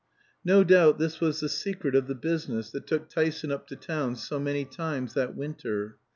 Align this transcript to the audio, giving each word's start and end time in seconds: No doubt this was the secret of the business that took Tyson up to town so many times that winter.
No 0.43 0.63
doubt 0.63 0.97
this 0.97 1.19
was 1.21 1.41
the 1.41 1.47
secret 1.47 1.93
of 1.93 2.07
the 2.07 2.15
business 2.15 2.71
that 2.71 2.87
took 2.87 3.07
Tyson 3.07 3.51
up 3.51 3.67
to 3.67 3.75
town 3.75 4.15
so 4.15 4.39
many 4.39 4.65
times 4.65 5.13
that 5.13 5.35
winter. 5.35 5.99